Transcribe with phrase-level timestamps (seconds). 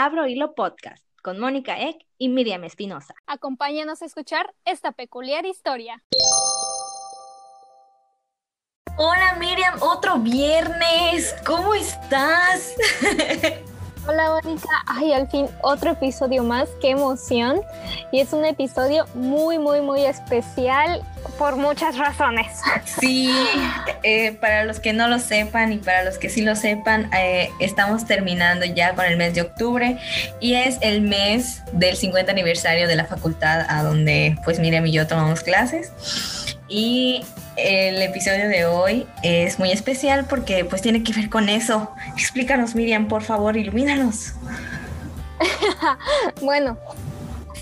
[0.00, 3.16] Abro Hilo Podcast con Mónica Eck y Miriam Espinosa.
[3.26, 6.04] Acompáñanos a escuchar esta peculiar historia.
[8.96, 12.76] Hola Miriam, otro viernes, ¿cómo estás?
[14.10, 17.60] Hola Mónica, ay, al fin otro episodio más, qué emoción.
[18.10, 21.02] Y es un episodio muy, muy, muy especial
[21.36, 22.46] por muchas razones.
[23.00, 23.30] Sí,
[24.02, 27.50] eh, para los que no lo sepan y para los que sí lo sepan, eh,
[27.60, 29.98] estamos terminando ya con el mes de octubre
[30.40, 34.92] y es el mes del 50 aniversario de la facultad a donde pues Miriam y
[34.92, 35.92] yo tomamos clases.
[36.66, 37.24] Y
[37.56, 41.92] el episodio de hoy es muy especial porque pues tiene que ver con eso.
[42.18, 44.32] Explícanos Miriam, por favor, ilumínanos.
[46.42, 46.76] bueno,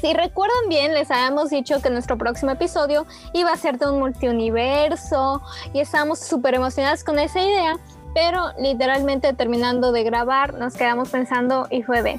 [0.01, 3.99] si recuerdan bien, les habíamos dicho que nuestro próximo episodio iba a ser de un
[3.99, 5.43] multiuniverso
[5.75, 7.77] y estábamos súper emocionadas con esa idea,
[8.15, 12.19] pero literalmente terminando de grabar nos quedamos pensando y fue de,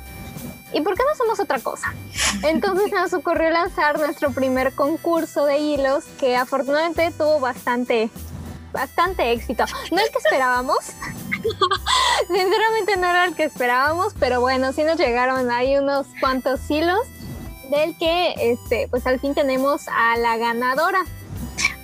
[0.73, 1.92] ¿y por qué no hacemos otra cosa?
[2.44, 8.11] Entonces nos ocurrió lanzar nuestro primer concurso de hilos que afortunadamente tuvo bastante,
[8.72, 9.66] bastante éxito.
[9.92, 10.78] No el que esperábamos.
[12.27, 16.99] Sinceramente no era el que esperábamos, pero bueno, sí nos llegaron ahí unos cuantos hilos
[17.69, 20.99] del que este pues al fin tenemos a la ganadora.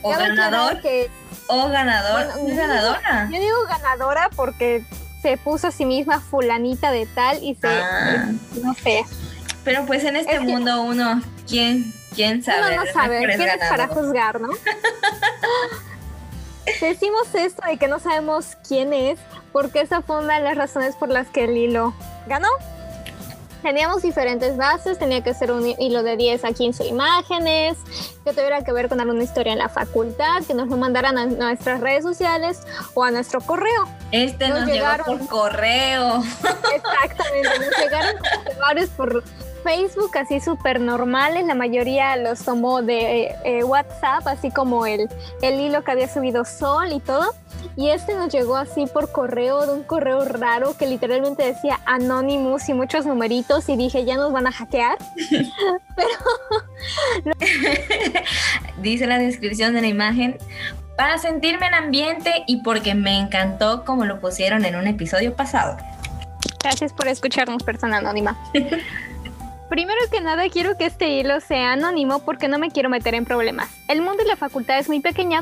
[0.02, 0.82] O ganador.
[0.82, 1.10] Que,
[1.48, 2.28] o ganador.
[2.56, 3.30] ganadora.
[3.32, 4.84] Yo digo ganadora porque
[5.22, 8.32] se puso a sí misma fulanita de tal y se, ah.
[8.62, 9.06] no sé.
[9.64, 12.74] Pero pues en este mundo uno, ¿quién, quién sabe?
[12.74, 14.50] Uno no sabe, ¿quién es para juzgar, no?
[16.82, 19.20] Decimos esto de que no sabemos quién es,
[19.54, 21.94] porque esa fue una de las razones por las que el hilo
[22.28, 22.50] ganó
[23.64, 27.78] teníamos diferentes bases, tenía que ser un hilo de 10 a 15 imágenes,
[28.24, 31.26] que tuviera que ver con alguna historia en la facultad, que nos lo mandaran a
[31.26, 32.62] nuestras redes sociales
[32.94, 33.88] o a nuestro correo.
[34.12, 36.22] Este nos, llegaron por correo.
[36.76, 38.16] Exactamente, nos llegaron
[38.60, 39.24] varios por
[39.64, 45.10] Facebook así súper normales, la mayoría los tomó de eh, eh, WhatsApp, así como el,
[45.42, 47.34] el hilo que había subido Sol y todo.
[47.76, 52.70] Y este nos llegó así por correo, de un correo raro que literalmente decía Anonymous
[52.70, 54.98] y muchos numeritos y dije, ya nos van a hackear.
[55.96, 56.10] Pero...
[58.82, 60.38] Dice la descripción de la imagen,
[60.98, 65.78] para sentirme en ambiente y porque me encantó como lo pusieron en un episodio pasado.
[66.62, 68.38] Gracias por escucharnos, persona anónima.
[69.70, 73.26] Primero que nada quiero que este hilo sea anónimo porque no me quiero meter en
[73.26, 73.70] problemas.
[73.88, 75.42] El mundo y la facultad es muy pequeña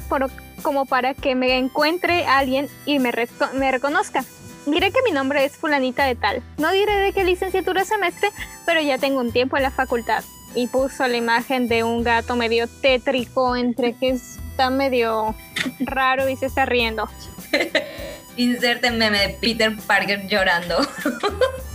[0.61, 3.11] como para que me encuentre alguien y me,
[3.53, 4.23] me reconozca.
[4.65, 6.43] Diré que mi nombre es fulanita de tal.
[6.57, 8.29] No diré de qué licenciatura semestre,
[8.65, 10.23] pero ya tengo un tiempo en la facultad.
[10.53, 15.33] Y puso la imagen de un gato medio tétrico entre que está medio
[15.79, 17.09] raro y se está riendo.
[18.37, 20.77] Inserte meme de Peter Parker llorando.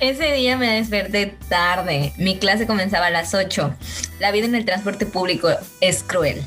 [0.00, 2.12] Ese día me desperté tarde.
[2.16, 3.74] Mi clase comenzaba a las 8.
[4.18, 5.48] La vida en el transporte público
[5.80, 6.44] es cruel.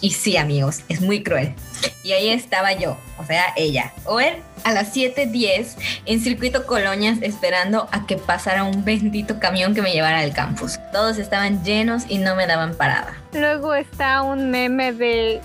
[0.00, 1.54] Y sí, amigos, es muy cruel.
[2.02, 3.92] Y ahí estaba yo, o sea, ella.
[4.04, 9.74] O él, a las 7.10 en Circuito Colonias esperando a que pasara un bendito camión
[9.74, 10.78] que me llevara al campus.
[10.92, 13.14] Todos estaban llenos y no me daban parada.
[13.32, 15.40] Luego está un meme de...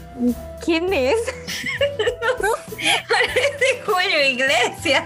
[0.64, 1.16] ¿Quién es?
[2.78, 5.04] Parece Julio Iglesias.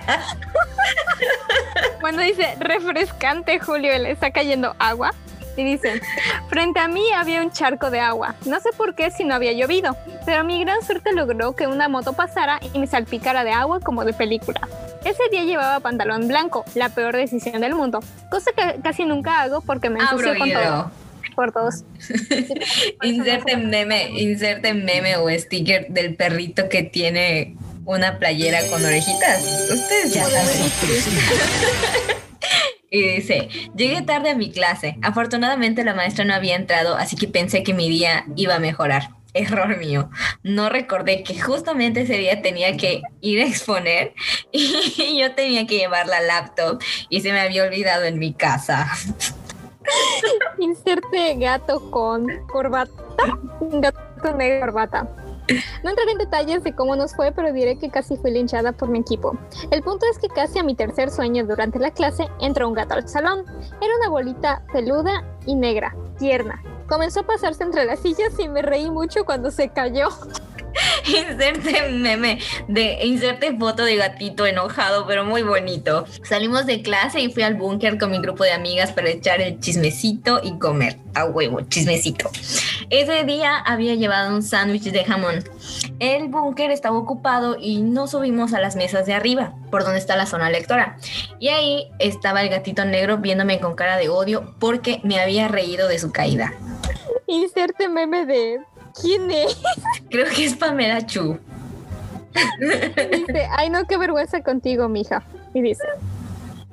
[2.01, 5.13] Cuando dice refrescante Julio, le está cayendo agua.
[5.57, 6.01] Y dice,
[6.47, 8.35] frente a mí había un charco de agua.
[8.45, 11.89] No sé por qué si no había llovido, pero mi gran suerte logró que una
[11.89, 14.61] moto pasara y me salpicara de agua como de película.
[15.03, 17.99] Ese día llevaba pantalón blanco, la peor decisión del mundo,
[18.29, 20.91] cosa que casi nunca hago porque me ensucio con todo.
[21.35, 21.83] Por todos.
[23.03, 29.43] inserte meme, inserte meme o sticker del perrito que tiene una playera con orejitas.
[29.71, 30.71] Ustedes ya saben.
[32.91, 34.97] Y dice, llegué tarde a mi clase.
[35.03, 39.09] Afortunadamente la maestra no había entrado, así que pensé que mi día iba a mejorar.
[39.33, 40.09] Error mío.
[40.41, 44.13] No recordé que justamente ese día tenía que ir a exponer
[44.51, 48.91] y yo tenía que llevar la laptop y se me había olvidado en mi casa.
[50.57, 52.91] Inserte gato con corbata.
[53.59, 55.07] Gato negro corbata.
[55.83, 58.89] No entraré en detalles de cómo nos fue, pero diré que casi fui linchada por
[58.89, 59.37] mi equipo.
[59.71, 62.93] El punto es que casi a mi tercer sueño durante la clase entró un gato
[62.93, 63.45] al salón.
[63.81, 66.61] Era una bolita peluda y negra, tierna.
[66.87, 70.09] Comenzó a pasarse entre las sillas y me reí mucho cuando se cayó.
[71.05, 76.05] inserte meme de inserte foto de gatito enojado, pero muy bonito.
[76.23, 79.59] Salimos de clase y fui al búnker con mi grupo de amigas para echar el
[79.59, 80.97] chismecito y comer.
[81.15, 82.29] A huevo, chismecito.
[82.89, 85.43] Ese día había llevado un sándwich de jamón.
[85.99, 90.15] el búnker estaba ocupado y no subimos a las mesas de arriba, por donde está
[90.15, 90.97] la zona lectora.
[91.39, 95.87] Y ahí estaba el gatito negro viéndome con cara de odio porque me había reído
[95.87, 96.53] de su caída.
[97.27, 98.59] Inserte meme de
[99.01, 99.57] ¿quién es?
[100.09, 101.39] Creo que es Pamela Chu.
[103.11, 105.23] Dice, ay no, qué vergüenza contigo, mija.
[105.53, 105.85] Y dice,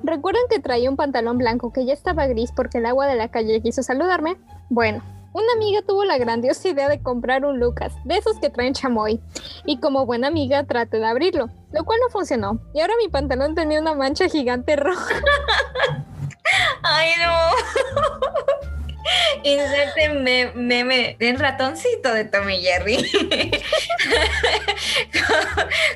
[0.03, 3.29] ¿recuerdan que traía un pantalón blanco que ya estaba gris porque el agua de la
[3.29, 4.37] calle quiso saludarme?
[4.69, 5.01] Bueno,
[5.33, 9.19] una amiga tuvo la grandiosa idea de comprar un Lucas, de esos que traen chamoy,
[9.65, 13.53] y como buena amiga traté de abrirlo, lo cual no funcionó, y ahora mi pantalón
[13.53, 15.15] tenía una mancha gigante roja.
[16.81, 18.86] ¡Ay, no!
[19.43, 20.09] Inserte
[20.55, 22.97] meme del ratoncito de Tommy Jerry.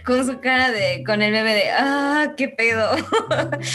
[0.05, 1.03] con, con, su cara de.
[1.05, 1.69] con el meme de.
[1.71, 2.91] ¡Ah, qué pedo!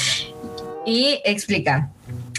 [0.86, 1.90] y explica.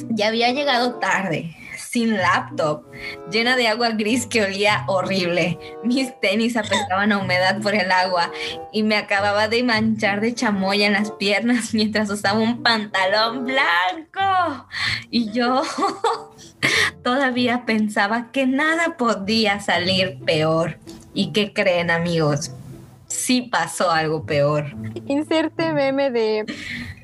[0.09, 1.55] Ya había llegado tarde
[1.97, 2.83] sin laptop,
[3.31, 5.57] llena de agua gris que olía horrible.
[5.83, 8.31] Mis tenis apestaban a humedad por el agua
[8.71, 14.67] y me acababa de manchar de chamoya en las piernas mientras usaba un pantalón blanco.
[15.09, 15.63] Y yo
[17.03, 20.77] todavía pensaba que nada podía salir peor.
[21.15, 22.51] ¿Y qué creen amigos?
[23.07, 24.65] Sí pasó algo peor.
[25.07, 26.45] Inserte meme de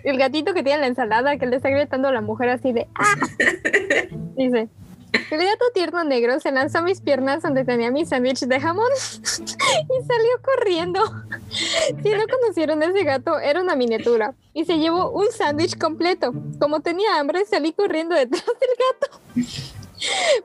[0.03, 2.87] el gatito que tiene la ensalada que le está gritando a la mujer así de
[2.93, 3.15] ¡Ah!
[4.37, 4.67] Dice,
[5.13, 8.89] el gato tierno negro se lanzó a mis piernas donde tenía mi sándwich de jamón
[8.95, 11.01] y salió corriendo.
[11.50, 16.33] Si no conocieron a ese gato, era una miniatura y se llevó un sándwich completo.
[16.60, 18.69] Como tenía hambre, salí corriendo detrás del
[19.00, 19.54] gato.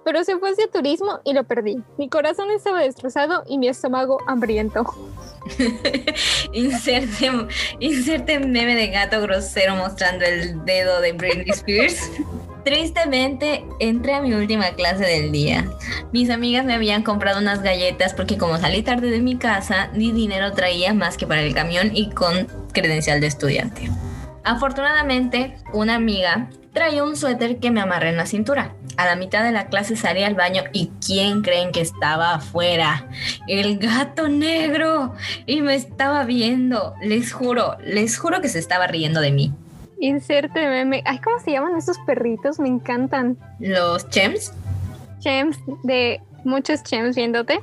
[0.04, 1.82] Pero se fue hacia turismo y lo perdí.
[1.96, 4.84] Mi corazón estaba destrozado y mi estómago hambriento.
[6.52, 7.30] inserte,
[7.80, 12.10] inserte meme de gato grosero mostrando el dedo de Britney Spears.
[12.68, 15.64] Tristemente, entré a mi última clase del día.
[16.12, 20.12] Mis amigas me habían comprado unas galletas porque como salí tarde de mi casa, ni
[20.12, 23.90] dinero traía más que para el camión y con credencial de estudiante.
[24.44, 28.74] Afortunadamente, una amiga traía un suéter que me amarré en la cintura.
[28.98, 33.08] A la mitad de la clase salí al baño y ¿quién creen que estaba afuera?
[33.46, 35.14] El gato negro.
[35.46, 36.92] Y me estaba viendo.
[37.00, 39.54] Les juro, les juro que se estaba riendo de mí.
[40.00, 41.02] Inserte meme.
[41.04, 42.58] Ay, ¿cómo se llaman esos perritos?
[42.58, 43.36] Me encantan.
[43.58, 44.52] ¿Los chems?
[45.20, 47.60] Chems, de muchos chems viéndote.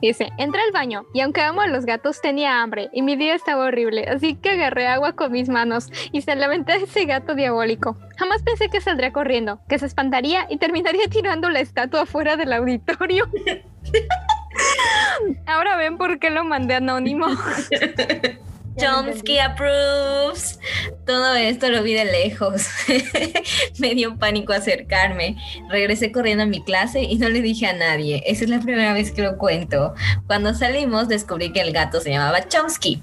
[0.00, 3.34] Dice, entré al baño y aunque amo a los gatos tenía hambre y mi día
[3.34, 7.34] estaba horrible, así que agarré agua con mis manos y se lamenté a ese gato
[7.34, 7.96] diabólico.
[8.16, 12.52] Jamás pensé que saldría corriendo, que se espantaría y terminaría tirando la estatua fuera del
[12.52, 13.28] auditorio.
[15.46, 17.26] Ahora ven por qué lo mandé anónimo.
[18.76, 20.60] Chomsky approves.
[21.06, 22.68] Todo esto lo vi de lejos.
[23.78, 25.36] Me dio pánico acercarme.
[25.68, 28.22] Regresé corriendo a mi clase y no le dije a nadie.
[28.26, 29.94] Esa es la primera vez que lo cuento.
[30.26, 33.00] Cuando salimos descubrí que el gato se llamaba Chomsky.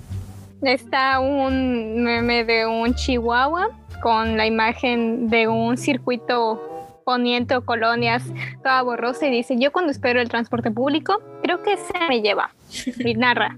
[0.61, 3.69] Está un meme de un chihuahua
[4.01, 6.61] con la imagen de un circuito
[7.03, 8.23] poniente o colonias
[8.63, 12.51] toda borrosa y dice, yo cuando espero el transporte público, creo que se me lleva.
[12.99, 13.57] Y narra,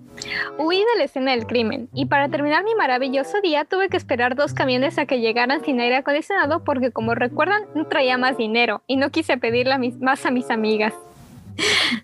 [0.58, 4.36] huí de la escena del crimen y para terminar mi maravilloso día tuve que esperar
[4.36, 8.84] dos camiones a que llegaran sin aire acondicionado porque como recuerdan no traía más dinero
[8.88, 10.94] y no quise pedirle más a mis amigas.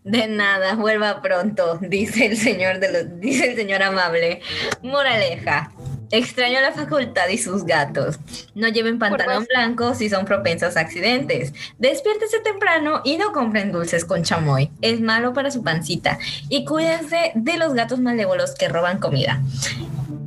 [0.03, 4.41] De nada, vuelva pronto, dice el señor de los, dice el señor amable.
[4.81, 5.71] Moraleja,
[6.11, 8.19] Extraño la facultad y sus gatos.
[8.53, 11.53] No lleven pantalón blanco si son propensos a accidentes.
[11.79, 14.69] Despiértese temprano y no compren dulces con chamoy.
[14.81, 16.19] Es malo para su pancita.
[16.49, 19.41] Y cuídense de los gatos malévolos que roban comida.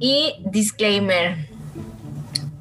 [0.00, 1.48] Y disclaimer.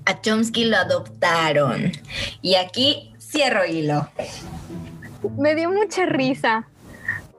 [0.06, 1.94] A Chomsky lo adoptaron.
[2.42, 4.10] Y aquí cierro hilo.
[5.38, 6.68] Me dio mucha risa.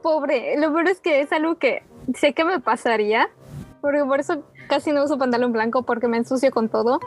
[0.02, 1.82] Pobre, lo peor es que es algo que
[2.18, 3.28] sé que me pasaría.
[3.82, 7.00] Porque por eso Casi no uso pantalón blanco porque me ensucio con todo.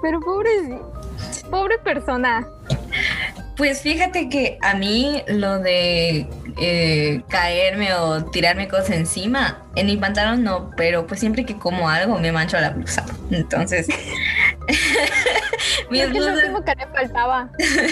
[0.00, 0.80] Pero pobre,
[1.50, 2.46] pobre persona.
[3.58, 9.96] Pues fíjate que a mí lo de eh, caerme o tirarme cosas encima, en mi
[9.96, 13.04] pantalón no, pero pues siempre que como algo me mancho la blusa.
[13.32, 13.88] Entonces,
[15.90, 17.50] mis blusas, que le faltaba.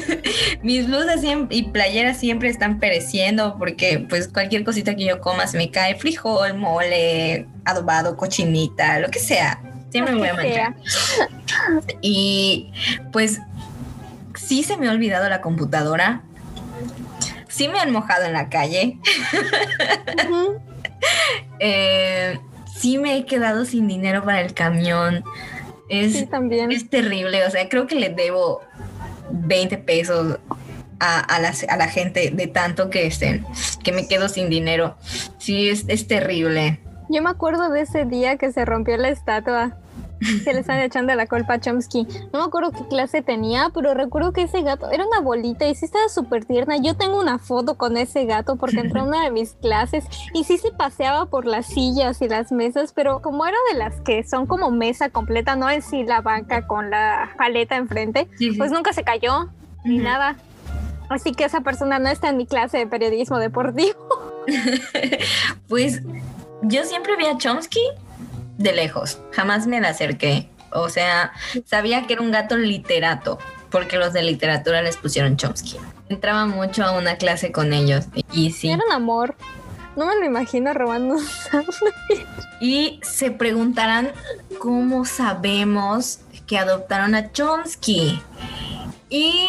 [0.62, 1.20] mis blusas
[1.50, 5.96] y playeras siempre están pereciendo porque pues cualquier cosita que yo coma se me cae,
[5.96, 9.60] frijol, mole, adobado, cochinita, lo que sea.
[9.90, 10.74] Siempre me voy a manchar.
[12.02, 12.70] Y
[13.10, 13.40] pues
[14.46, 16.22] sí se me ha olvidado la computadora.
[17.48, 18.98] Sí me han mojado en la calle.
[21.58, 22.38] Eh,
[22.76, 25.24] sí me he quedado sin dinero para el camión.
[25.88, 26.70] Es, también.
[26.70, 27.44] es terrible.
[27.46, 28.60] O sea, creo que le debo
[29.30, 30.38] 20 pesos
[30.98, 33.46] a, la, gente de tanto que, estén,
[33.82, 34.96] que me quedo sin dinero.
[35.38, 36.80] Sí, es, es terrible.
[37.08, 39.78] Yo me acuerdo de ese día que se rompió la estatua
[40.20, 42.06] se le están echando la culpa a Chomsky.
[42.32, 45.74] No me acuerdo qué clase tenía, pero recuerdo que ese gato era una bolita y
[45.74, 46.76] sí estaba súper tierna.
[46.78, 50.44] Yo tengo una foto con ese gato porque entró a una de mis clases y
[50.44, 54.24] sí se paseaba por las sillas y las mesas, pero como era de las que
[54.24, 58.92] son como mesa completa, no es si la banca con la paleta enfrente, pues nunca
[58.92, 59.50] se cayó
[59.84, 60.36] ni nada.
[61.08, 63.96] Así que esa persona no está en mi clase de periodismo deportivo.
[65.68, 66.02] pues
[66.62, 67.80] yo siempre vi a Chomsky
[68.58, 70.48] de lejos, jamás me la acerqué.
[70.72, 71.32] O sea,
[71.64, 73.38] sabía que era un gato literato,
[73.70, 75.76] porque los de literatura les pusieron Chomsky.
[76.08, 78.70] Entraba mucho a una clase con ellos y sí.
[78.70, 79.36] Era un amor.
[79.96, 81.16] No me lo imagino robando
[82.60, 84.12] Y se preguntarán
[84.58, 88.20] cómo sabemos que adoptaron a Chomsky.
[89.08, 89.48] Y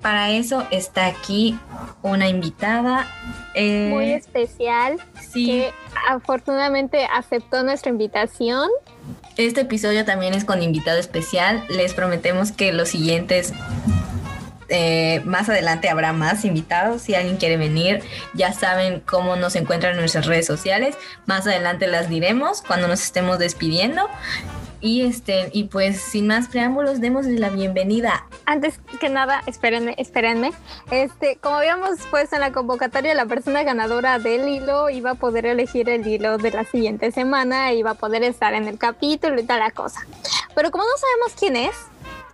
[0.00, 1.58] para eso está aquí
[2.02, 3.06] una invitada.
[3.54, 4.98] Eh, Muy especial.
[5.20, 5.46] Sí.
[5.46, 5.72] Que
[6.08, 8.68] afortunadamente aceptó nuestra invitación.
[9.36, 11.64] Este episodio también es con invitado especial.
[11.68, 13.52] Les prometemos que los siguientes
[14.68, 17.02] eh, más adelante habrá más invitados.
[17.02, 18.02] Si alguien quiere venir,
[18.34, 20.96] ya saben cómo nos encuentran en nuestras redes sociales.
[21.26, 24.08] Más adelante las diremos cuando nos estemos despidiendo.
[24.80, 28.26] Y este, y pues sin más preámbulos, démosle la bienvenida.
[28.46, 30.52] Antes que nada, espérenme, espérenme.
[30.90, 35.46] Este, como habíamos puesto en la convocatoria, la persona ganadora del hilo iba a poder
[35.46, 39.44] elegir el hilo de la siguiente semana, iba a poder estar en el capítulo y
[39.44, 40.06] tal cosa.
[40.54, 41.74] Pero como no sabemos quién es,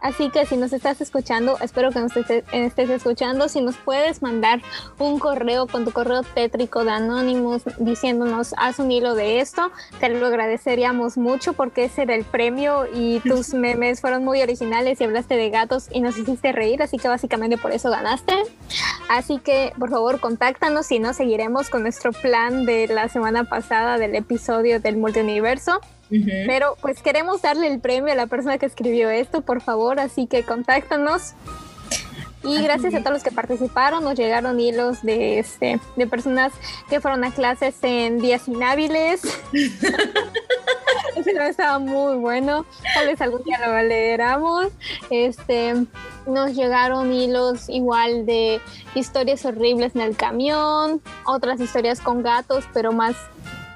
[0.04, 4.60] Así que si nos estás escuchando, espero que nos estés, escuchando, si nos puedes mandar
[4.98, 10.10] un correo con tu correo tétrico de Anonymous diciéndonos haz un hilo de esto, te
[10.10, 15.04] lo agradeceríamos mucho porque ese era el premio y tus memes fueron muy originales y
[15.04, 18.34] hablaste de gatos y nos hiciste reír, así que básicamente por eso ganaste.
[19.08, 23.96] Así que por favor contáctanos y no seguiremos con nuestro plan de la semana pasada
[23.96, 25.80] del episodio del multiuniverso.
[26.10, 30.26] Pero pues queremos darle el premio a la persona que escribió esto, por favor, así
[30.26, 31.34] que contáctanos.
[32.44, 36.52] Y gracias a todos los que participaron, nos llegaron hilos de este de personas
[36.90, 39.22] que fueron a clases en días inhábiles.
[41.16, 42.66] Eso estaba muy bueno.
[42.92, 44.66] Tal vez algún día lo leeramos.
[45.08, 45.74] Este
[46.26, 48.60] nos llegaron hilos igual de
[48.94, 53.16] historias horribles en el camión, otras historias con gatos, pero más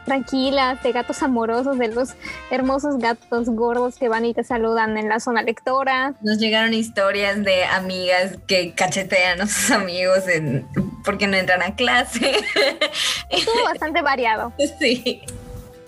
[0.09, 2.15] tranquilas, de gatos amorosos, de los
[2.51, 6.15] hermosos gatos gordos que van y te saludan en la zona lectora.
[6.23, 10.67] Nos llegaron historias de amigas que cachetean a sus amigos en,
[11.05, 12.39] porque no entran a clase.
[13.31, 14.53] Estuvo bastante variado.
[14.79, 15.23] Sí.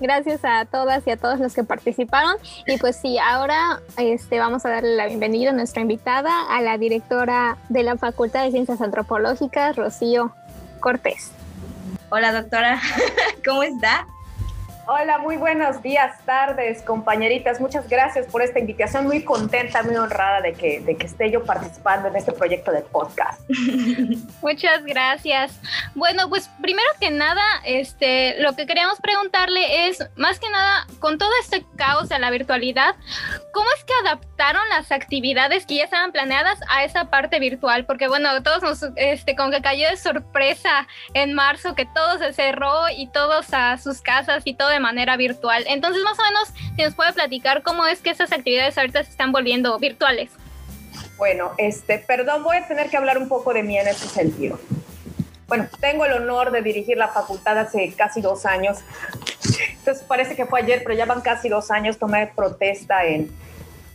[0.01, 2.35] Gracias a todas y a todos los que participaron.
[2.67, 6.79] Y pues sí, ahora este, vamos a darle la bienvenida a nuestra invitada, a la
[6.79, 10.33] directora de la Facultad de Ciencias Antropológicas, Rocío
[10.81, 11.33] Cortés.
[12.13, 12.81] Hola doctora,
[13.45, 14.09] ¿cómo está?
[14.93, 17.61] Hola, muy buenos días, tardes, compañeritas.
[17.61, 19.05] Muchas gracias por esta invitación.
[19.05, 22.81] Muy contenta, muy honrada de que, de que esté yo participando en este proyecto de
[22.81, 23.41] podcast.
[24.43, 25.61] Muchas gracias.
[25.95, 31.19] Bueno, pues primero que nada, este, lo que queríamos preguntarle es, más que nada, con
[31.19, 32.97] todo este caos de la virtualidad,
[33.53, 37.87] ¿cómo es que adaptaron las actividades que ya estaban planeadas a esa parte virtual?
[37.87, 42.33] Porque bueno, todos nos, este, como que cayó de sorpresa en marzo que todo se
[42.33, 45.65] cerró y todos a sus casas y todo manera virtual.
[45.69, 49.11] Entonces, más o menos, si nos puede platicar cómo es que esas actividades ahorita se
[49.11, 50.31] están volviendo virtuales.
[51.17, 54.59] Bueno, este, perdón, voy a tener que hablar un poco de mí en ese sentido.
[55.47, 58.79] Bueno, tengo el honor de dirigir la facultad hace casi dos años.
[59.79, 61.99] Entonces parece que fue ayer, pero ya van casi dos años.
[61.99, 63.31] Tomé protesta en,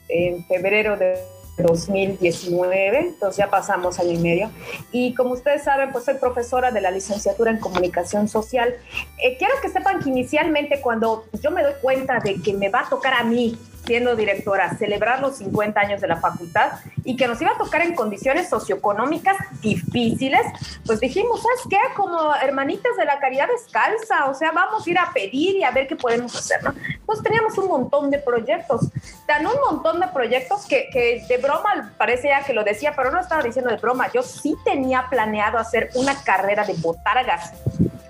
[0.09, 1.17] en febrero de
[1.57, 4.51] 2019, entonces ya pasamos año y medio.
[4.91, 8.75] Y como ustedes saben, pues soy profesora de la licenciatura en comunicación social.
[9.23, 12.81] Eh, quiero que sepan que inicialmente cuando yo me doy cuenta de que me va
[12.81, 16.73] a tocar a mí siendo directora, celebrar los 50 años de la facultad
[17.03, 20.41] y que nos iba a tocar en condiciones socioeconómicas difíciles,
[20.85, 21.93] pues dijimos, ¿sabes qué?
[21.95, 25.71] Como hermanitas de la caridad descalza, o sea, vamos a ir a pedir y a
[25.71, 26.73] ver qué podemos hacer, ¿no?
[27.05, 28.89] Pues teníamos un montón de proyectos,
[29.27, 33.11] tan un montón de proyectos que, que de broma parece ya que lo decía, pero
[33.11, 37.53] no estaba diciendo de broma, yo sí tenía planeado hacer una carrera de botargas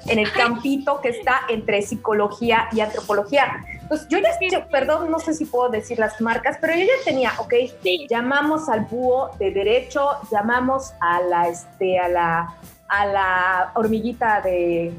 [0.07, 3.65] en el campito que está entre psicología y antropología.
[3.87, 7.33] Pues yo ya, perdón, no sé si puedo decir las marcas, pero yo ya tenía,
[7.37, 7.53] ok,
[8.09, 12.55] llamamos al búho de derecho, llamamos a la, este, a la,
[12.87, 14.93] a la hormiguita de,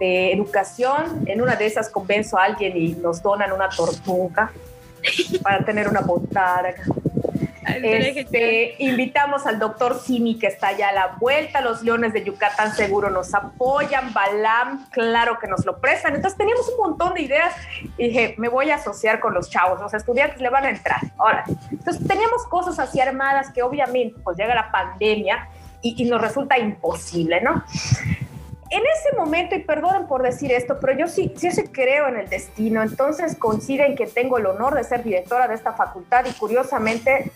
[0.00, 4.52] de educación, en una de esas convenzo a alguien y nos donan una tortuga
[5.42, 6.82] para tener una botarga.
[7.68, 12.74] Este, invitamos al doctor Simi que está ya a la vuelta, los Leones de Yucatán
[12.74, 16.14] seguro nos apoyan, Balam, claro que nos lo prestan.
[16.14, 17.54] Entonces teníamos un montón de ideas
[17.96, 21.00] y dije, me voy a asociar con los chavos, los estudiantes le van a entrar.
[21.18, 25.48] Ahora, entonces teníamos cosas así armadas que obviamente pues llega la pandemia
[25.82, 27.64] y, y nos resulta imposible, ¿no?
[28.70, 32.28] en ese momento, y perdonen por decir esto, pero yo sí, sí, creo en el
[32.28, 37.30] destino, entonces coinciden que tengo el honor de ser directora de esta facultad y curiosamente,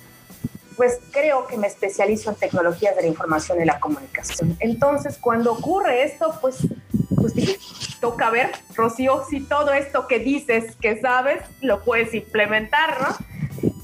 [0.77, 4.57] pues creo que me especializo en tecnologías de la información y la comunicación.
[4.61, 6.59] Entonces, cuando ocurre esto, pues,
[7.17, 7.35] pues
[8.01, 13.17] toca ver, Rocío, si todo esto que dices que sabes, lo puedes implementar, ¿no?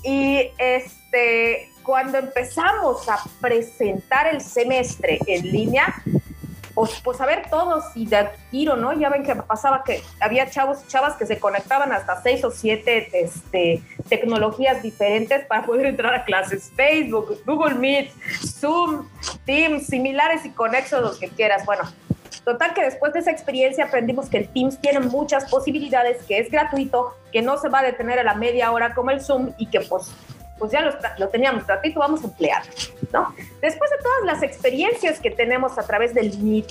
[0.03, 6.03] Y este, cuando empezamos a presentar el semestre en línea,
[6.79, 8.93] pues, pues a ver todos y de tiro, ¿no?
[8.93, 12.53] Ya ven que pasaba que había chavos y chavas que se conectaban hasta seis o
[12.53, 16.71] siete este, tecnologías diferentes para poder entrar a clases.
[16.77, 18.13] Facebook, Google Meet,
[18.61, 19.09] Zoom,
[19.45, 21.67] Teams, similares y conexos, los que quieras.
[21.67, 21.83] Bueno,
[22.45, 26.51] Total que después de esa experiencia aprendimos que el Teams tiene muchas posibilidades, que es
[26.51, 29.67] gratuito, que no se va a detener a la media hora como el Zoom y
[29.67, 30.13] que pues
[30.59, 30.81] pues ya
[31.19, 32.63] lo, teníamos gratuito, vamos a emplear,
[33.13, 33.35] ¿no?
[33.61, 36.67] Después de todas las experiencias que tenemos a través del Meet,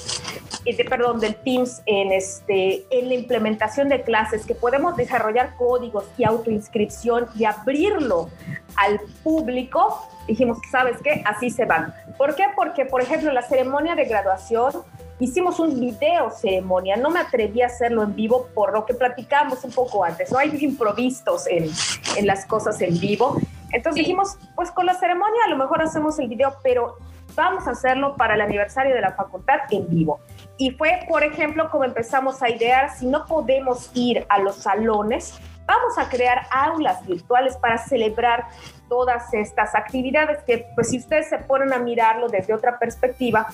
[0.66, 6.06] de, perdón, del Teams en, este, en la implementación de clases, que podemos desarrollar códigos
[6.18, 8.30] y autoinscripción y abrirlo
[8.76, 11.22] al público, dijimos, ¿sabes qué?
[11.26, 11.94] Así se van.
[12.18, 12.44] ¿Por qué?
[12.56, 14.74] Porque, por ejemplo, la ceremonia de graduación
[15.20, 19.64] hicimos un video ceremonia, no me atreví a hacerlo en vivo por lo que platicamos
[19.64, 21.70] un poco antes, no hay improvisos en,
[22.18, 23.40] en las cosas en vivo.
[23.72, 26.98] Entonces dijimos, pues con la ceremonia a lo mejor hacemos el video, pero
[27.36, 30.20] vamos a hacerlo para el aniversario de la facultad en vivo.
[30.58, 35.40] Y fue, por ejemplo, como empezamos a idear, si no podemos ir a los salones,
[35.66, 38.46] vamos a crear aulas virtuales para celebrar
[38.90, 43.48] todas estas actividades que, pues si ustedes se ponen a mirarlo desde otra perspectiva,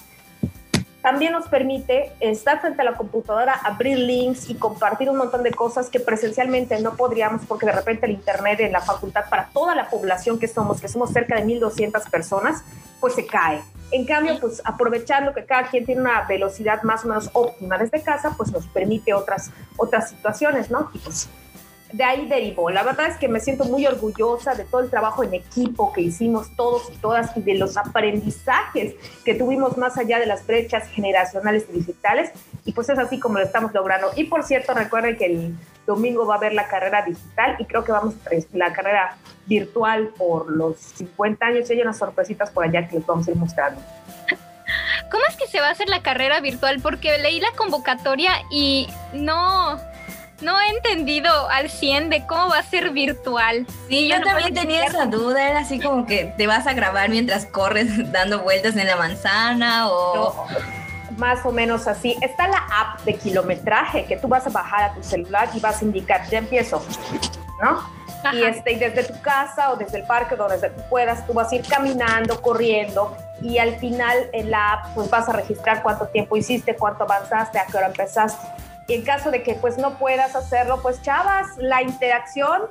[1.03, 5.51] también nos permite estar frente a la computadora, abrir links y compartir un montón de
[5.51, 9.75] cosas que presencialmente no podríamos porque de repente el Internet en la facultad para toda
[9.75, 12.63] la población que somos, que somos cerca de 1.200 personas,
[13.01, 13.61] pues se cae.
[13.91, 18.01] En cambio, pues aprovechando que cada quien tiene una velocidad más o menos óptima desde
[18.01, 20.89] casa, pues nos permite otras, otras situaciones, ¿no?
[20.93, 21.27] Y pues
[21.93, 22.71] de ahí derivó.
[22.71, 26.01] La verdad es que me siento muy orgullosa de todo el trabajo en equipo que
[26.01, 30.89] hicimos todos y todas y de los aprendizajes que tuvimos más allá de las brechas
[30.89, 32.31] generacionales y digitales.
[32.65, 34.11] Y pues es así como lo estamos logrando.
[34.15, 37.83] Y por cierto, recuerden que el domingo va a haber la carrera digital y creo
[37.83, 41.69] que vamos a la carrera virtual por los 50 años.
[41.69, 43.79] Y hay unas sorpresitas por allá que les vamos a ir mostrando.
[45.11, 46.79] ¿Cómo es que se va a hacer la carrera virtual?
[46.81, 49.79] Porque leí la convocatoria y no,
[50.41, 53.65] no he entendido al 100 de cómo va a ser virtual.
[53.87, 57.45] Sí, yo también tenía esa duda, era así como que te vas a grabar mientras
[57.45, 60.47] corres dando vueltas en la manzana o...
[61.17, 62.17] más o menos así.
[62.21, 65.81] Está la app de kilometraje que tú vas a bajar a tu celular y vas
[65.81, 66.85] a indicar, ya empiezo,
[67.61, 68.03] ¿no?
[68.31, 71.55] Y, este, desde tu casa o desde el parque, donde tú puedas, tú vas a
[71.55, 76.37] ir caminando, corriendo y al final en la app pues vas a registrar cuánto tiempo
[76.37, 78.62] hiciste, cuánto avanzaste, a qué hora empezaste.
[78.87, 82.63] Y en caso de que pues no puedas hacerlo, pues chavas, la interacción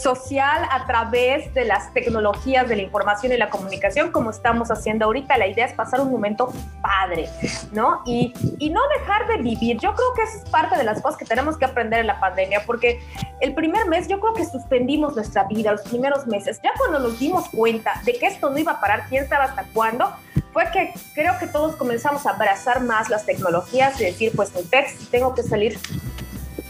[0.00, 5.04] social a través de las tecnologías de la información y la comunicación como estamos haciendo
[5.04, 5.36] ahorita.
[5.36, 7.28] La idea es pasar un momento padre,
[7.72, 8.00] ¿no?
[8.06, 9.78] Y, y no dejar de vivir.
[9.78, 12.62] Yo creo que es parte de las cosas que tenemos que aprender en la pandemia,
[12.66, 13.00] porque
[13.40, 16.60] el primer mes yo creo que suspendimos nuestra vida, los primeros meses.
[16.62, 19.64] Ya cuando nos dimos cuenta de que esto no iba a parar, quién sabe hasta
[19.74, 20.10] cuándo,
[20.52, 24.62] fue que creo que todos comenzamos a abrazar más las tecnologías y decir, pues mi
[24.62, 25.78] text, tengo que salir,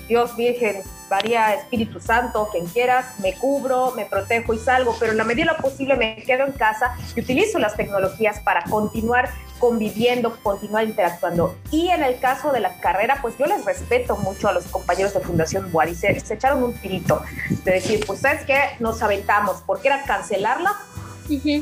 [0.09, 5.19] Dios Virgen, María, Espíritu Santo, quien quieras, me cubro, me protejo y salgo, pero en
[5.19, 9.31] la medida de lo posible me quedo en casa y utilizo las tecnologías para continuar
[9.59, 11.57] conviviendo, continuar interactuando.
[11.71, 15.13] Y en el caso de la carrera, pues yo les respeto mucho a los compañeros
[15.15, 17.23] de Fundación Buari, se, echaron un tirito
[17.65, 20.77] de decir, pues sabes que nos aventamos, porque era cancelarla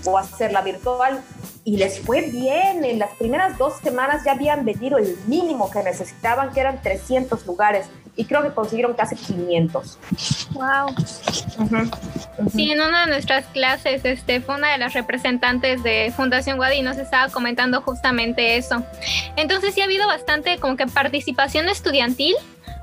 [0.07, 1.21] o hacerla virtual
[1.65, 2.85] y les fue bien.
[2.85, 7.47] En las primeras dos semanas ya habían vendido el mínimo que necesitaban, que eran 300
[7.47, 9.99] lugares, y creo que consiguieron casi 500.
[10.53, 10.95] Wow.
[12.51, 16.79] Sí, en una de nuestras clases, este, fue una de las representantes de Fundación Wadi
[16.79, 18.83] y nos estaba comentando justamente eso.
[19.37, 22.35] Entonces, sí ha habido bastante como que participación estudiantil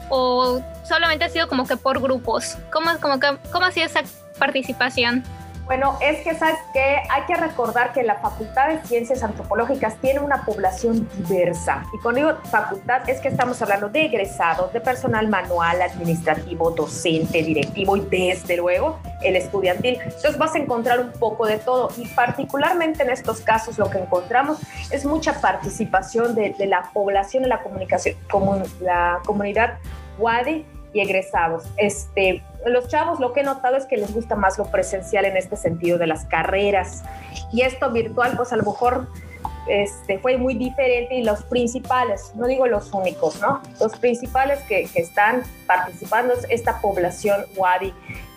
[0.10, 2.58] o solamente ha sido como que por grupos.
[2.71, 4.04] ¿Cómo, como que, cómo ha sido esa
[4.39, 5.24] participación?
[5.65, 6.36] Bueno, es que
[6.73, 11.84] que hay que recordar que la Facultad de Ciencias Antropológicas tiene una población diversa.
[11.91, 17.41] Y cuando digo facultad es que estamos hablando de egresados, de personal manual, administrativo, docente,
[17.41, 19.97] directivo y desde luego el estudiantil.
[20.04, 23.97] Entonces vas a encontrar un poco de todo y particularmente en estos casos lo que
[23.97, 24.60] encontramos
[24.91, 28.15] es mucha participación de, la población en la comunicación,
[28.82, 29.78] la comunidad
[30.17, 31.65] WADI y egresados.
[31.75, 35.36] Este, los chavos lo que he notado es que les gusta más lo presencial en
[35.36, 37.03] este sentido de las carreras
[37.51, 39.08] y esto virtual pues a lo mejor
[39.67, 43.62] este, fue muy diferente y los principales, no digo los únicos, ¿no?
[43.79, 47.91] Los principales que, están participando es esta población Wadi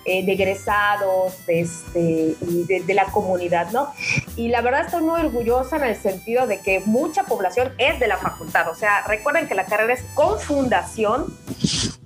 [0.04, 3.92] eh, de egresados de, este, de, la comunidad, ¿no?
[4.36, 8.08] Y la verdad estoy muy orgullosa en el sentido de que mucha población es de
[8.08, 11.26] la facultad, o sea, recuerden que la carrera es con fundación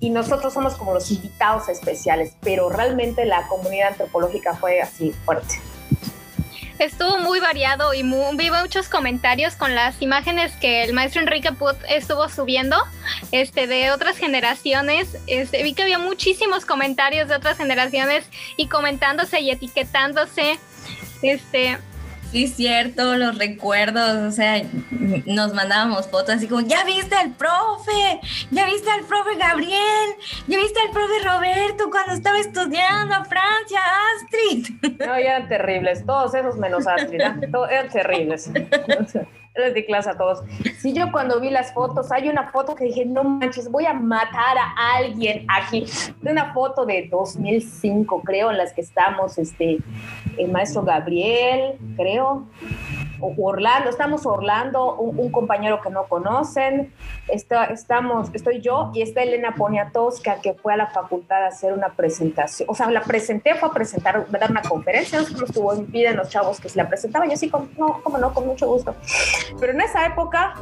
[0.03, 5.55] y nosotros somos como los invitados especiales, pero realmente la comunidad antropológica fue así fuerte
[6.79, 11.77] estuvo muy variado y vi muchos comentarios con las imágenes que el maestro Enrique Put
[11.87, 12.75] estuvo subiendo
[13.31, 15.15] este, de otras generaciones.
[15.27, 18.25] Este, vi que había muchísimos comentarios de otras generaciones
[18.57, 20.59] y comentándose y etiquetándose.
[21.21, 21.77] Este,
[22.33, 24.59] Sí, cierto, los recuerdos, o sea,
[25.27, 28.19] nos mandábamos fotos así como, ya viste al profe,
[28.49, 30.09] ya viste al profe Gabriel,
[30.47, 33.79] ya viste al profe Roberto cuando estaba estudiando a Francia,
[34.15, 34.67] Astrid.
[35.05, 37.67] No, eran terribles, todos esos menos Astrid, ¿no?
[37.69, 38.49] eran terribles.
[39.55, 40.43] Les di clase a todos.
[40.79, 43.93] Sí, yo cuando vi las fotos, hay una foto que dije, no manches, voy a
[43.93, 45.85] matar a alguien aquí.
[46.21, 49.77] De una foto de 2005, creo, en las que estamos, este,
[50.37, 52.47] el maestro Gabriel, creo,
[53.37, 56.91] Orlando, estamos Orlando, un, compañero que no conocen,
[57.27, 61.73] está, estamos, estoy yo y está Elena Poniatowska que fue a la facultad a hacer
[61.73, 65.73] una presentación, o sea, la presenté, fue a presentar, a dar una conferencia, nosotros estuvo,
[65.85, 68.95] piden los chavos que se la presentaban, yo sí, no, como no, con mucho gusto.
[69.59, 70.55] Pero en esa época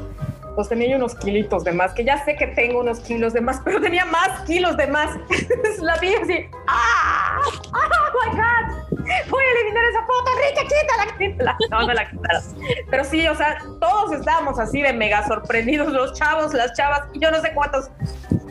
[0.56, 3.41] pues tenía yo unos kilitos de más, que ya sé que tengo unos kilos de
[3.41, 5.17] más, pero tenía más kilos de más.
[5.82, 7.39] la vi así, ¡ah!
[7.74, 8.90] ¡Oh, my God!
[9.30, 11.58] Voy a eliminar esa foto, Enrique, quítala, quítala.
[11.70, 12.44] No, no la quitaron.
[12.90, 17.20] Pero sí, o sea, todos estábamos así de mega sorprendidos, los chavos, las chavas, y
[17.20, 17.90] yo no sé cuántos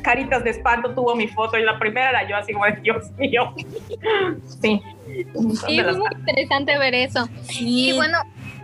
[0.02, 3.54] caritas de espanto tuvo mi foto, y la primera era yo así como, Dios mío.
[4.60, 4.82] Sí.
[5.66, 7.28] Sí, fue muy interesante ver eso.
[7.58, 8.18] Y bueno,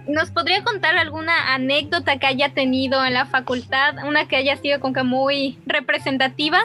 [0.06, 4.78] ¿Nos podría contar alguna anécdota que haya tenido en la facultad, una que haya sido
[4.78, 6.60] como que muy representativa?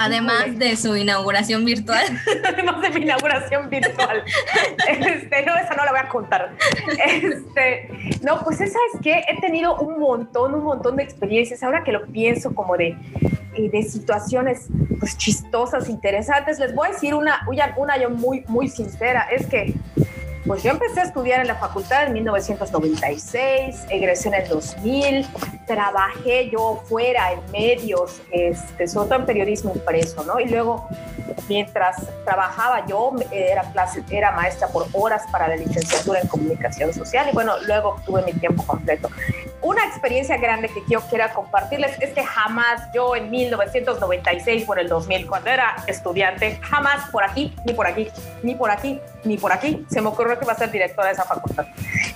[0.00, 2.04] Además de su inauguración virtual.
[2.44, 4.22] Además de mi inauguración virtual.
[4.88, 6.52] Este, no, esa no la voy a contar.
[7.04, 7.90] Este,
[8.22, 11.64] no, pues esa es que he tenido un montón, un montón de experiencias.
[11.64, 12.96] Ahora que lo pienso como de,
[13.54, 14.68] eh, de situaciones
[15.00, 19.26] pues, chistosas, interesantes, les voy a decir una, una, una yo muy, muy sincera.
[19.32, 19.74] Es que
[20.48, 25.26] pues yo empecé a estudiar en la facultad en 1996, egresé en el 2000,
[25.66, 30.40] trabajé yo fuera en medios, este, sobre todo en periodismo impreso, ¿no?
[30.40, 30.88] Y luego,
[31.50, 37.28] mientras trabajaba yo, era, clase, era maestra por horas para la licenciatura en comunicación social
[37.30, 39.10] y bueno, luego tuve mi tiempo completo.
[39.60, 44.88] Una experiencia grande que yo quiera compartirles es que jamás yo en 1996 por el
[44.88, 48.08] 2000, cuando era estudiante, jamás por aquí, ni por aquí,
[48.42, 51.14] ni por aquí, ni por aquí, se me ocurrió que iba a ser directora de
[51.14, 51.66] esa facultad.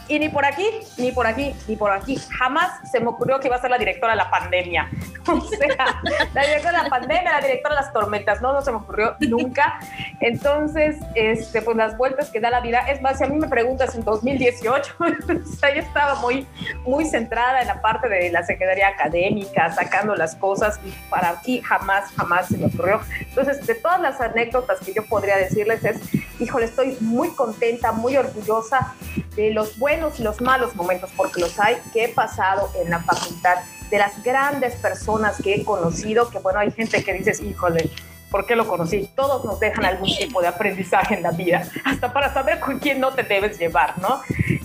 [0.08, 0.66] Y ni por aquí,
[0.98, 2.16] ni por aquí, ni por aquí.
[2.38, 4.90] Jamás se me ocurrió que iba a ser la directora de la pandemia.
[5.24, 6.02] O sea,
[6.34, 8.42] la directora de la pandemia, la directora de las tormentas.
[8.42, 9.78] No, no se me ocurrió nunca.
[10.20, 12.80] Entonces, este, pues las vueltas que da la vida.
[12.88, 16.46] Es más, si a mí me preguntas en 2018, o sea, yo estaba muy,
[16.84, 20.78] muy centrada en la parte de la Secretaría Académica, sacando las cosas.
[21.08, 23.00] Para aquí jamás, jamás se me ocurrió.
[23.20, 25.98] Entonces, de todas las anécdotas que yo podría decirles es,
[26.38, 28.94] híjole, estoy muy contenta, muy orgullosa
[29.34, 33.00] de los buenos y los malos momentos, porque los hay, que he pasado en la
[33.00, 33.56] facultad,
[33.90, 37.90] de las grandes personas que he conocido, que bueno, hay gente que dices, híjole,
[38.32, 39.08] ¿por qué lo conocí?
[39.14, 42.98] Todos nos dejan algún tipo de aprendizaje en la vida, hasta para saber con quién
[42.98, 44.22] no te debes llevar, ¿no?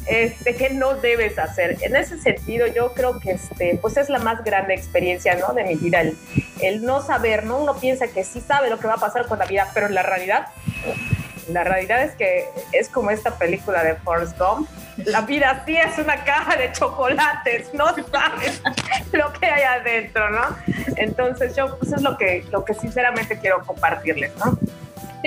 [0.07, 1.77] Este, qué no debes hacer.
[1.81, 5.53] En ese sentido, yo creo que este, pues es la más grande experiencia, ¿no?
[5.53, 6.17] De mi vida, el,
[6.61, 7.57] el no saber, ¿no?
[7.57, 9.93] Uno piensa que sí sabe lo que va a pasar con la vida, pero en
[9.93, 10.47] la realidad
[11.49, 14.69] la realidad es que es como esta película de Forrest Gump.
[15.05, 18.61] La vida sí es una caja de chocolates, no sabes
[19.11, 20.57] lo que hay adentro, ¿no?
[20.95, 24.57] Entonces yo, pues es lo que, lo que sinceramente quiero compartirles, ¿no?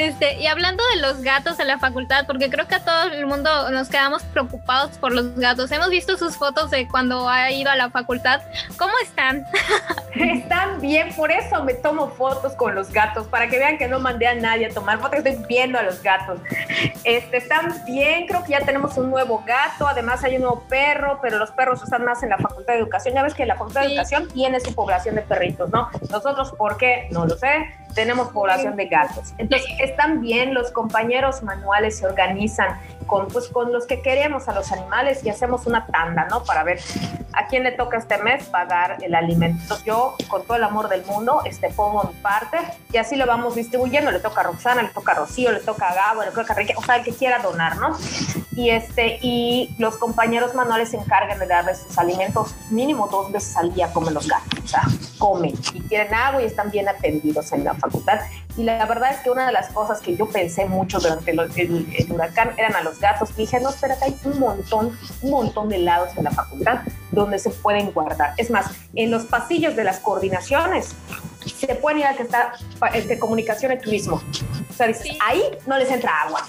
[0.01, 3.27] Este, y hablando de los gatos en la facultad, porque creo que a todo el
[3.27, 5.71] mundo nos quedamos preocupados por los gatos.
[5.73, 8.41] Hemos visto sus fotos de cuando ha ido a la facultad.
[8.79, 9.45] ¿Cómo están?
[10.15, 14.01] Están bien, por eso me tomo fotos con los gatos, para que vean que no
[14.01, 16.41] mandé a nadie a tomar fotos, estoy viendo a los gatos.
[17.05, 21.19] Este, están bien, creo que ya tenemos un nuevo gato, además hay un nuevo perro,
[21.21, 23.15] pero los perros están más en la Facultad de Educación.
[23.15, 25.91] Ya ves que la Facultad de Educación tiene su población de perritos, ¿no?
[26.09, 27.07] Nosotros, ¿por qué?
[27.11, 29.35] No lo sé tenemos población de gatos.
[29.39, 34.55] Entonces, están bien, los compañeros manuales se organizan con, pues, con los que queremos a
[34.55, 36.45] los animales y hacemos una tanda, ¿no?
[36.45, 36.81] Para ver
[37.33, 39.77] a quién le toca este mes pagar el alimento.
[39.85, 42.59] yo, con todo el amor del mundo, este, pongo mi parte
[42.93, 44.11] y así lo vamos distribuyendo.
[44.11, 46.57] Le toca a Roxana, le toca a Rocío, le toca a Gabo, le toca a
[46.57, 47.97] Ricky, o sea, el que quiera donar, ¿no?
[48.53, 53.57] Y, este, y los compañeros manuales se encargan de darles sus alimentos mínimo dos veces
[53.57, 54.83] al día, comen los gatos, o sea,
[55.19, 58.21] comen y tienen agua y están bien atendidos en la facultad.
[58.61, 61.41] Y la verdad es que una de las cosas que yo pensé mucho durante el,
[61.41, 63.35] el, huracán eran a los gatos.
[63.35, 67.49] dije, no, espérate, hay un montón, un montón de lados en la facultad donde se
[67.49, 68.35] pueden guardar.
[68.37, 70.95] Es más, en los pasillos de las coordinaciones
[71.47, 72.53] se pueden ir a que está
[72.93, 74.17] de comunicación y turismo.
[74.69, 74.93] O sea,
[75.27, 76.47] ahí no les entra agua.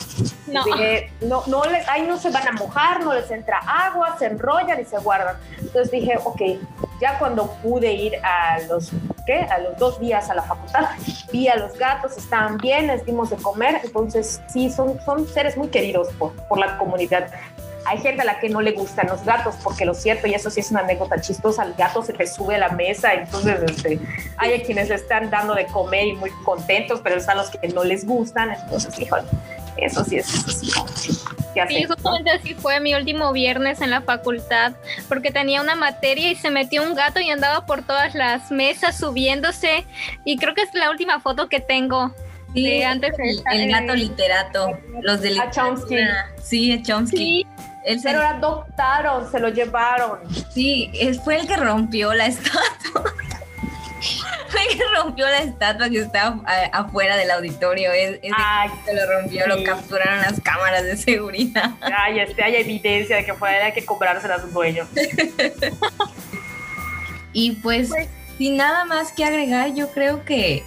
[0.48, 0.66] No.
[0.66, 4.26] Dije, no, no les, ahí no se van a mojar, no les entra agua, se
[4.26, 5.38] enrollan y se guardan.
[5.60, 6.42] Entonces dije, ok,
[7.02, 8.92] ya cuando pude ir a los,
[9.26, 9.40] ¿qué?
[9.40, 10.86] A los dos días a la facultad,
[11.32, 15.58] vi a los gatos, estaban bien, les dimos de comer, entonces sí, son, son seres
[15.58, 17.28] muy queridos por, por la comunidad.
[17.86, 20.52] Hay gente a la que no le gustan los gatos, porque lo cierto, y eso
[20.52, 24.00] sí es una anécdota chistosa, el gato se te sube a la mesa, entonces este,
[24.38, 27.84] hay quienes le están dando de comer y muy contentos, pero están los que no
[27.84, 29.24] les gustan, entonces, híjole,
[29.78, 31.12] eso sí es, eso sí.
[31.68, 34.74] Sí, justamente así fue mi último viernes en la facultad,
[35.08, 38.98] porque tenía una materia y se metió un gato y andaba por todas las mesas
[38.98, 39.86] subiéndose.
[40.26, 42.14] Y creo que es la última foto que tengo.
[42.54, 45.96] Sí, antes el, gato literato, los de Chomsky.
[46.42, 47.18] Sí, Chomsky.
[47.18, 47.48] Sí.
[47.86, 50.20] Él se lo adoptaron, se lo llevaron.
[50.54, 53.14] Sí, él fue el que rompió la estatua.
[54.78, 56.42] que rompió la estatua que estaba
[56.74, 57.92] afuera del auditorio.
[57.92, 58.20] Es,
[58.86, 61.72] se lo rompió, lo capturaron las cámaras de seguridad.
[61.82, 64.88] Ay, este, hay evidencia de que fue hay que comprársela a su dueño.
[67.34, 70.64] y pues, pues, sin nada más que agregar, yo creo que,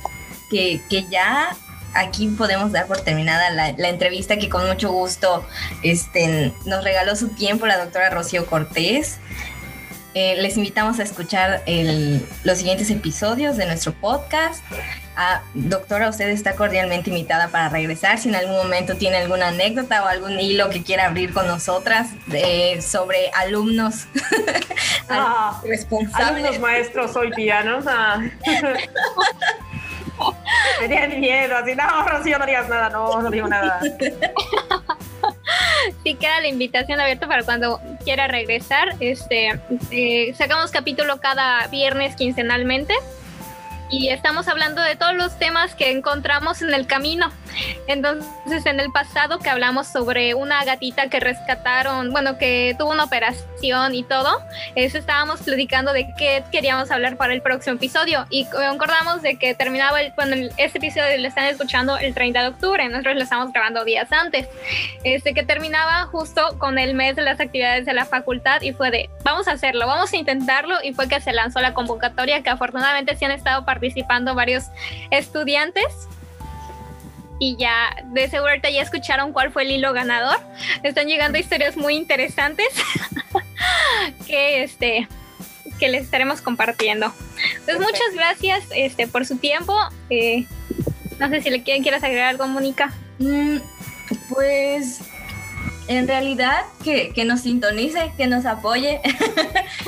[0.50, 1.56] que, que ya
[1.94, 5.46] aquí podemos dar por terminada la, entrevista que con mucho gusto
[5.82, 9.18] este, nos regaló su tiempo la doctora Rocío Cortés.
[10.14, 11.62] Eh, les invitamos a escuchar
[12.44, 14.64] los siguientes episodios de nuestro podcast.
[15.16, 18.18] Ah, doctora, usted está cordialmente invitada para regresar.
[18.18, 22.08] Si en algún momento tiene alguna anécdota o algún hilo que quiera abrir con nosotras
[22.80, 24.06] sobre alumnos
[25.08, 26.44] ah, responsables.
[26.44, 27.84] Alumnos maestros hoy pianos.
[27.88, 28.20] Ah.
[30.80, 33.80] Me miedo, así, no, Rocío, no digas nada, no, no digo nada.
[36.02, 38.94] Sí queda la invitación abierta para cuando quiera regresar.
[39.00, 39.58] Este,
[39.90, 42.94] eh, sacamos capítulo cada viernes quincenalmente
[43.96, 47.30] y estamos hablando de todos los temas que encontramos en el camino.
[47.86, 53.04] Entonces, en el pasado que hablamos sobre una gatita que rescataron, bueno, que tuvo una
[53.04, 54.40] operación y todo,
[54.74, 59.54] eso estábamos platicando de qué queríamos hablar para el próximo episodio y concordamos de que
[59.54, 63.52] terminaba el, cuando este episodio lo están escuchando el 30 de octubre, nosotros lo estamos
[63.52, 64.48] grabando días antes,
[65.04, 68.90] este que terminaba justo con el mes de las actividades de la facultad y fue
[68.90, 72.50] de, vamos a hacerlo, vamos a intentarlo y fue que se lanzó la convocatoria que
[72.50, 73.83] afortunadamente sí han estado participando
[74.34, 74.64] varios
[75.10, 76.08] estudiantes
[77.38, 80.38] y ya de seguro ya escucharon cuál fue el hilo ganador.
[80.82, 82.68] Están llegando historias muy interesantes
[84.26, 85.08] que este
[85.78, 87.12] que les estaremos compartiendo.
[87.64, 89.76] Pues muchas gracias este por su tiempo.
[90.10, 90.46] Eh,
[91.18, 92.92] no sé si le quieren quieras agregar algo, Mónica.
[93.18, 93.58] Mm,
[94.28, 95.00] pues
[95.88, 99.00] en realidad que, nos sintonice, que nos apoye.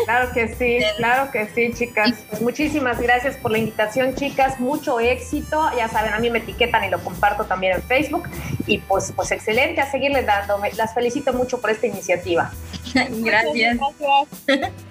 [0.04, 2.12] Claro que sí, claro que sí, chicas.
[2.28, 4.60] Pues muchísimas gracias por la invitación, chicas.
[4.60, 5.70] Mucho éxito.
[5.76, 8.28] Ya saben, a mí me etiquetan y lo comparto también en Facebook.
[8.66, 10.72] Y pues, pues excelente, a seguirle dándome.
[10.72, 12.52] Las felicito mucho por esta iniciativa.
[12.94, 13.78] gracias.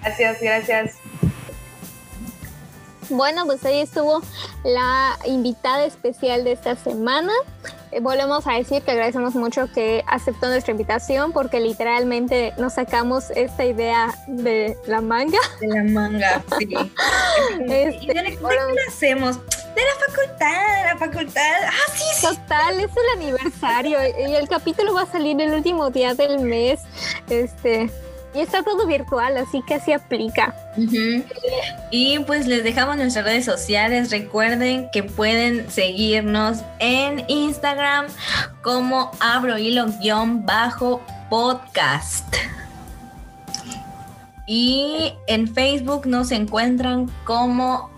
[0.02, 0.96] Gracias, gracias.
[3.08, 4.20] Bueno, pues ahí estuvo
[4.64, 7.32] la invitada especial de esta semana.
[7.92, 13.30] Eh, volvemos a decir que agradecemos mucho que aceptó nuestra invitación porque literalmente nos sacamos
[13.30, 15.38] esta idea de la manga.
[15.60, 16.68] De la manga, sí.
[17.60, 18.38] este, ¿De, qué
[18.88, 19.38] hacemos?
[19.46, 21.56] De la facultad, de la facultad.
[21.64, 22.26] Ah, sí, sí.
[22.26, 26.80] Total, es el aniversario y el capítulo va a salir el último día del mes.
[27.28, 27.90] Este,
[28.36, 30.54] Y está todo virtual, así que así aplica.
[31.90, 34.10] Y pues les dejamos nuestras redes sociales.
[34.10, 38.08] Recuerden que pueden seguirnos en Instagram
[38.62, 39.56] como abro
[40.44, 42.36] bajo podcast.
[44.46, 47.88] Y en Facebook nos encuentran como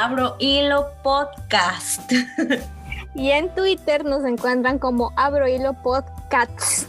[0.00, 2.12] Abro Hilo Podcast.
[3.16, 6.86] Y en Twitter nos encuentran como Abro Hilo Podcasts,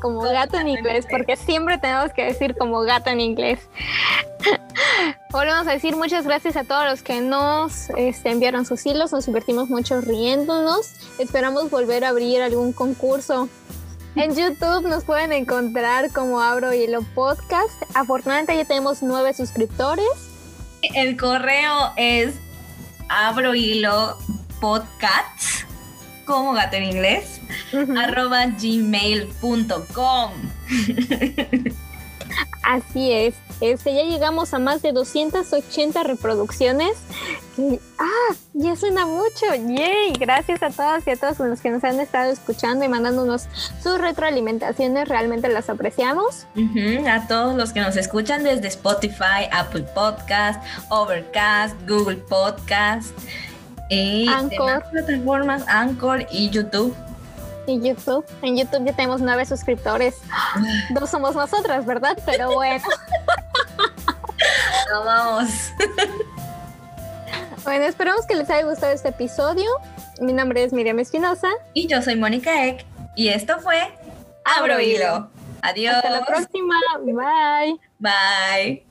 [0.00, 3.60] como gato en inglés, porque siempre tenemos que decir como gato en inglés.
[5.30, 9.26] Volvemos a decir muchas gracias a todos los que nos este, enviaron sus hilos, nos
[9.26, 10.92] divertimos mucho riéndonos.
[11.18, 13.48] Esperamos volver a abrir algún concurso
[14.18, 17.82] en YouTube nos pueden encontrar como Abro Hilo Podcast.
[17.94, 20.08] Afortunadamente ya tenemos nueve suscriptores.
[20.82, 22.34] El correo es
[23.08, 24.18] abro hilo
[24.60, 25.57] podcasts,
[26.28, 27.40] como gato en inglés,
[27.96, 30.32] arroba gmail.com.
[32.62, 33.34] Así es.
[33.60, 36.92] Este, ya llegamos a más de 280 reproducciones.
[37.98, 39.46] ah, ya suena mucho.
[39.54, 40.12] Yay.
[40.12, 43.48] Gracias a todas y a todos los que nos han estado escuchando y mandándonos
[43.82, 45.08] sus retroalimentaciones.
[45.08, 46.46] Realmente las apreciamos.
[47.08, 53.16] A todos los que nos escuchan desde Spotify, Apple Podcast, Overcast, Google Podcast.
[53.88, 54.84] Y Anchor.
[54.90, 56.94] plataformas Anchor y YouTube
[57.68, 58.24] y YouTube.
[58.42, 60.16] En YouTube ya tenemos nueve suscriptores.
[60.94, 62.18] Dos somos nosotras, ¿verdad?
[62.24, 62.84] Pero bueno.
[65.04, 65.50] vamos.
[67.64, 69.68] Bueno, esperamos que les haya gustado este episodio.
[70.22, 71.48] Mi nombre es Miriam Espinosa.
[71.74, 72.86] Y yo soy Mónica Eck.
[73.14, 73.92] Y esto fue
[74.56, 75.28] Abro Hilo.
[75.60, 75.96] Adiós.
[75.96, 76.80] Hasta la próxima.
[77.04, 77.78] Bye.
[77.98, 78.87] Bye.